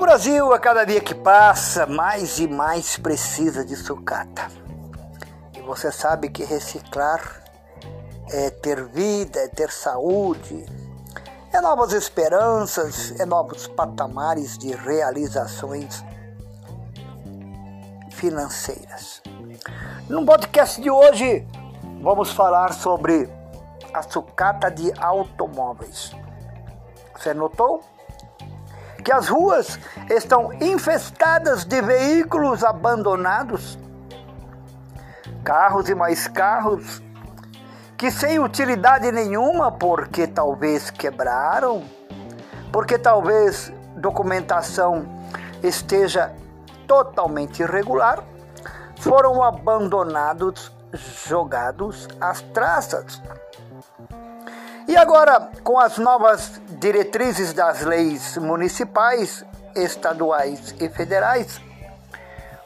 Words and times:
O 0.00 0.02
Brasil, 0.02 0.50
a 0.54 0.58
cada 0.58 0.86
dia 0.86 1.02
que 1.02 1.14
passa, 1.14 1.84
mais 1.84 2.38
e 2.38 2.48
mais 2.48 2.96
precisa 2.96 3.62
de 3.62 3.76
sucata. 3.76 4.48
E 5.54 5.60
você 5.60 5.92
sabe 5.92 6.30
que 6.30 6.42
reciclar 6.42 7.44
é 8.30 8.48
ter 8.48 8.82
vida, 8.86 9.38
é 9.40 9.48
ter 9.48 9.70
saúde, 9.70 10.64
é 11.52 11.60
novas 11.60 11.92
esperanças, 11.92 13.20
é 13.20 13.26
novos 13.26 13.68
patamares 13.68 14.56
de 14.56 14.74
realizações 14.74 16.02
financeiras. 18.08 19.20
No 20.08 20.24
podcast 20.24 20.80
de 20.80 20.90
hoje, 20.90 21.46
vamos 22.02 22.32
falar 22.32 22.72
sobre 22.72 23.28
a 23.92 24.02
sucata 24.02 24.70
de 24.70 24.90
automóveis. 24.98 26.16
Você 27.14 27.34
notou? 27.34 27.89
Que 29.02 29.12
as 29.12 29.28
ruas 29.28 29.78
estão 30.08 30.52
infestadas 30.54 31.64
de 31.64 31.80
veículos 31.80 32.62
abandonados, 32.62 33.78
carros 35.42 35.88
e 35.88 35.94
mais 35.94 36.28
carros 36.28 37.02
que 38.00 38.10
sem 38.10 38.38
utilidade 38.38 39.12
nenhuma, 39.12 39.70
porque 39.70 40.26
talvez 40.26 40.90
quebraram, 40.90 41.84
porque 42.72 42.96
talvez 42.96 43.70
documentação 43.94 45.06
esteja 45.62 46.32
totalmente 46.86 47.62
irregular, 47.62 48.24
foram 49.00 49.42
abandonados, 49.42 50.72
jogados 51.26 52.08
às 52.18 52.40
traças. 52.40 53.20
E 54.90 54.96
agora, 54.96 55.52
com 55.62 55.78
as 55.78 55.98
novas 55.98 56.60
diretrizes 56.80 57.52
das 57.52 57.82
leis 57.82 58.36
municipais, 58.36 59.44
estaduais 59.76 60.74
e 60.80 60.88
federais, 60.88 61.60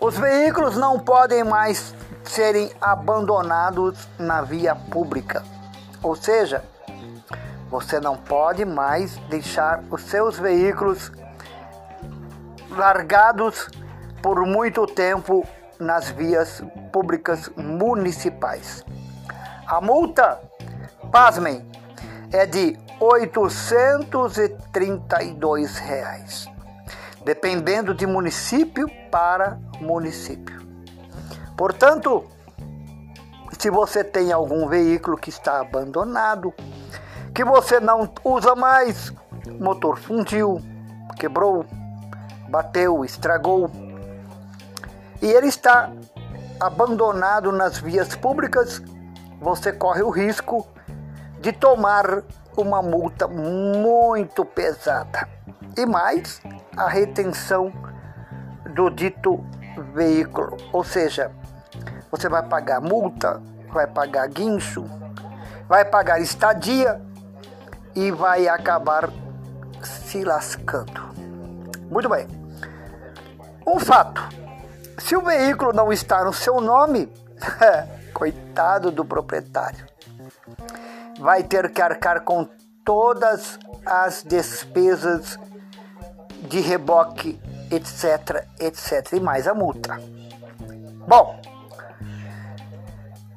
os 0.00 0.16
veículos 0.16 0.74
não 0.74 0.98
podem 0.98 1.44
mais 1.44 1.94
serem 2.24 2.72
abandonados 2.80 4.08
na 4.18 4.40
via 4.40 4.74
pública. 4.74 5.44
Ou 6.02 6.16
seja, 6.16 6.64
você 7.68 8.00
não 8.00 8.16
pode 8.16 8.64
mais 8.64 9.18
deixar 9.28 9.84
os 9.90 10.00
seus 10.04 10.38
veículos 10.38 11.12
largados 12.70 13.68
por 14.22 14.46
muito 14.46 14.86
tempo 14.86 15.46
nas 15.78 16.08
vias 16.08 16.62
públicas 16.90 17.50
municipais. 17.54 18.82
A 19.66 19.78
multa, 19.78 20.40
pasmem, 21.12 21.74
é 22.34 22.44
de 22.44 22.76
832 22.98 25.78
reais, 25.78 26.50
dependendo 27.24 27.94
de 27.94 28.04
município 28.08 28.90
para 29.08 29.56
município. 29.80 30.60
Portanto, 31.56 32.24
se 33.56 33.70
você 33.70 34.02
tem 34.02 34.32
algum 34.32 34.66
veículo 34.66 35.16
que 35.16 35.30
está 35.30 35.60
abandonado, 35.60 36.52
que 37.32 37.44
você 37.44 37.78
não 37.78 38.12
usa 38.24 38.56
mais, 38.56 39.12
motor 39.60 39.96
fundiu, 39.96 40.60
quebrou, 41.16 41.64
bateu, 42.48 43.04
estragou, 43.04 43.70
e 45.22 45.30
ele 45.30 45.46
está 45.46 45.88
abandonado 46.58 47.52
nas 47.52 47.78
vias 47.78 48.16
públicas, 48.16 48.82
você 49.40 49.72
corre 49.72 50.02
o 50.02 50.10
risco 50.10 50.66
de 51.44 51.52
tomar 51.52 52.22
uma 52.56 52.80
multa 52.80 53.28
muito 53.28 54.46
pesada 54.46 55.28
e 55.76 55.84
mais 55.84 56.40
a 56.74 56.88
retenção 56.88 57.70
do 58.74 58.88
dito 58.88 59.44
veículo, 59.92 60.56
ou 60.72 60.82
seja, 60.82 61.30
você 62.10 62.30
vai 62.30 62.42
pagar 62.44 62.80
multa, 62.80 63.42
vai 63.68 63.86
pagar 63.86 64.26
guincho, 64.28 64.86
vai 65.68 65.84
pagar 65.84 66.18
estadia 66.18 66.98
e 67.94 68.10
vai 68.10 68.48
acabar 68.48 69.10
se 69.82 70.24
lascando. 70.24 71.12
Muito 71.90 72.08
bem. 72.08 72.26
Um 73.66 73.78
fato: 73.78 74.22
se 74.96 75.14
o 75.14 75.20
veículo 75.20 75.74
não 75.74 75.92
está 75.92 76.24
no 76.24 76.32
seu 76.32 76.58
nome, 76.58 77.12
coitado 78.14 78.90
do 78.90 79.04
proprietário 79.04 79.92
vai 81.24 81.42
ter 81.42 81.70
que 81.70 81.80
arcar 81.80 82.20
com 82.20 82.46
todas 82.84 83.58
as 83.86 84.22
despesas 84.22 85.38
de 86.42 86.60
reboque, 86.60 87.40
etc, 87.70 88.46
etc, 88.60 89.14
e 89.14 89.20
mais 89.20 89.48
a 89.48 89.54
multa. 89.54 89.98
Bom, 91.08 91.40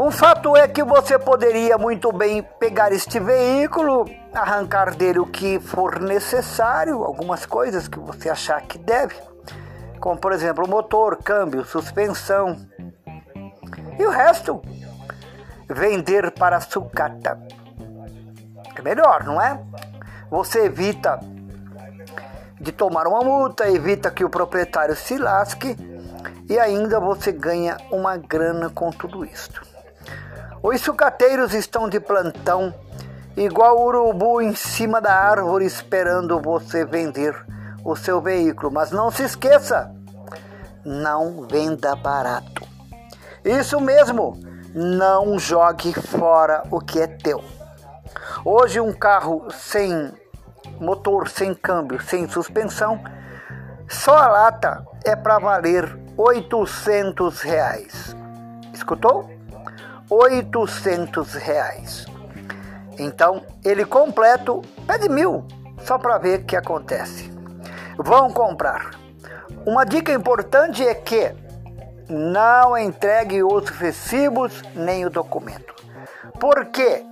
um 0.00 0.10
fato 0.10 0.56
é 0.56 0.66
que 0.66 0.82
você 0.82 1.16
poderia 1.16 1.78
muito 1.78 2.10
bem 2.10 2.42
pegar 2.58 2.90
este 2.90 3.20
veículo, 3.20 4.04
arrancar 4.34 4.92
dele 4.92 5.20
o 5.20 5.26
que 5.26 5.60
for 5.60 6.00
necessário, 6.00 7.04
algumas 7.04 7.46
coisas 7.46 7.86
que 7.86 8.00
você 8.00 8.28
achar 8.28 8.62
que 8.62 8.78
deve, 8.78 9.14
como 10.00 10.18
por 10.18 10.32
exemplo 10.32 10.68
motor, 10.68 11.22
câmbio, 11.22 11.64
suspensão, 11.64 12.56
e 13.96 14.04
o 14.04 14.10
resto 14.10 14.60
vender 15.68 16.32
para 16.32 16.60
sucata. 16.60 17.38
É 18.78 18.82
melhor, 18.82 19.24
não 19.24 19.40
é? 19.40 19.60
Você 20.30 20.64
evita 20.64 21.20
de 22.60 22.72
tomar 22.72 23.06
uma 23.06 23.20
multa, 23.20 23.68
evita 23.68 24.10
que 24.10 24.24
o 24.24 24.30
proprietário 24.30 24.96
se 24.96 25.16
lasque 25.16 25.76
e 26.48 26.58
ainda 26.58 27.00
você 27.00 27.32
ganha 27.32 27.76
uma 27.90 28.16
grana 28.16 28.70
com 28.70 28.90
tudo 28.90 29.24
isto. 29.24 29.62
Os 30.62 30.80
sucateiros 30.80 31.54
estão 31.54 31.88
de 31.88 32.00
plantão, 32.00 32.74
igual 33.36 33.80
urubu 33.80 34.40
em 34.40 34.54
cima 34.54 35.00
da 35.00 35.12
árvore 35.14 35.64
esperando 35.64 36.40
você 36.40 36.84
vender 36.84 37.34
o 37.84 37.94
seu 37.94 38.20
veículo. 38.20 38.72
Mas 38.72 38.90
não 38.90 39.10
se 39.10 39.22
esqueça, 39.22 39.94
não 40.84 41.46
venda 41.46 41.94
barato. 41.94 42.66
Isso 43.44 43.80
mesmo, 43.80 44.40
não 44.74 45.38
jogue 45.38 45.92
fora 45.92 46.62
o 46.70 46.80
que 46.80 47.00
é 47.00 47.06
teu. 47.06 47.44
Hoje 48.48 48.78
um 48.78 48.92
carro 48.92 49.50
sem 49.50 50.12
motor, 50.78 51.28
sem 51.28 51.52
câmbio, 51.52 52.00
sem 52.00 52.28
suspensão, 52.28 53.02
só 53.88 54.16
a 54.16 54.28
lata 54.28 54.86
é 55.04 55.16
para 55.16 55.40
valer 55.40 55.98
800 56.16 57.40
reais. 57.40 58.14
Escutou? 58.72 59.28
800 60.08 61.34
reais. 61.34 62.06
Então, 62.96 63.42
ele 63.64 63.84
completo 63.84 64.62
pede 64.86 65.08
mil, 65.08 65.44
só 65.82 65.98
para 65.98 66.16
ver 66.16 66.38
o 66.38 66.44
que 66.44 66.54
acontece. 66.54 67.28
Vão 67.98 68.30
comprar. 68.30 68.92
Uma 69.66 69.84
dica 69.84 70.12
importante 70.12 70.86
é 70.86 70.94
que 70.94 71.34
não 72.08 72.78
entregue 72.78 73.42
os 73.42 73.68
recibos 73.70 74.62
nem 74.72 75.04
o 75.04 75.10
documento. 75.10 75.74
Porque 76.38 77.04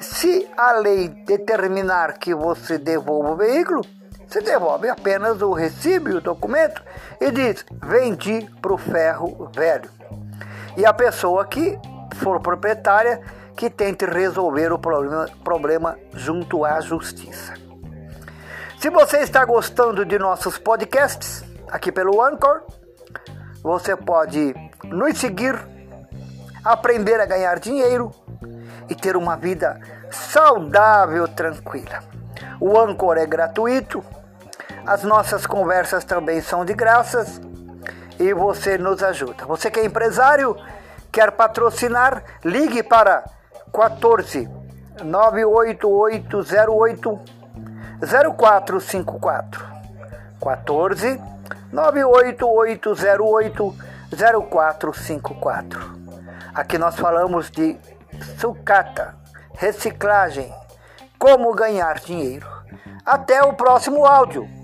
se 0.00 0.48
a 0.56 0.72
lei 0.72 1.08
determinar 1.08 2.18
que 2.18 2.34
você 2.34 2.78
devolva 2.78 3.32
o 3.32 3.36
veículo, 3.36 3.82
você 4.26 4.40
devolve 4.40 4.88
apenas 4.88 5.42
o 5.42 5.52
recibo 5.52 6.08
e 6.08 6.14
o 6.14 6.20
documento 6.20 6.82
e 7.20 7.30
diz: 7.30 7.64
vendi 7.82 8.48
para 8.62 8.72
o 8.72 8.78
ferro 8.78 9.50
velho. 9.54 9.90
E 10.76 10.86
a 10.86 10.94
pessoa 10.94 11.44
que 11.44 11.78
for 12.16 12.40
proprietária 12.40 13.20
que 13.56 13.68
tente 13.68 14.06
resolver 14.06 14.72
o 14.72 14.78
problema, 14.78 15.28
problema 15.44 15.98
junto 16.14 16.64
à 16.64 16.80
justiça. 16.80 17.54
Se 18.78 18.88
você 18.88 19.18
está 19.18 19.44
gostando 19.44 20.06
de 20.06 20.18
nossos 20.18 20.56
podcasts 20.56 21.44
aqui 21.68 21.92
pelo 21.92 22.22
Anchor, 22.22 22.62
você 23.62 23.94
pode 23.94 24.54
nos 24.84 25.18
seguir, 25.18 25.60
aprender 26.64 27.20
a 27.20 27.26
ganhar 27.26 27.58
dinheiro 27.58 28.10
e 28.90 28.94
ter 28.94 29.16
uma 29.16 29.36
vida 29.36 29.80
saudável, 30.10 31.26
tranquila. 31.28 32.00
O 32.60 32.78
Anchor 32.78 33.16
é 33.16 33.24
gratuito, 33.24 34.04
as 34.86 35.02
nossas 35.04 35.46
conversas 35.46 36.04
também 36.04 36.42
são 36.42 36.64
de 36.64 36.74
graças 36.74 37.40
e 38.18 38.34
você 38.34 38.76
nos 38.76 39.00
ajuda. 39.02 39.46
Você 39.46 39.70
que 39.70 39.80
é 39.80 39.84
empresário, 39.84 40.56
quer 41.12 41.30
patrocinar, 41.30 42.22
ligue 42.44 42.82
para 42.82 43.24
14 43.72 44.48
98808 45.04 47.20
0454. 48.00 49.70
14 50.40 51.20
98808 51.72 53.76
0454. 54.50 56.00
Aqui 56.52 56.76
nós 56.78 56.96
falamos 56.96 57.48
de 57.50 57.78
sucata, 58.38 59.14
reciclagem, 59.54 60.52
como 61.18 61.54
ganhar 61.54 61.98
dinheiro. 62.00 62.46
Até 63.04 63.42
o 63.42 63.52
próximo 63.52 64.06
áudio. 64.06 64.59